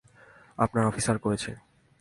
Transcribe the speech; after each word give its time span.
আপনার 0.57 0.85
অফিসার 0.85 1.17
করেছে। 1.17 1.51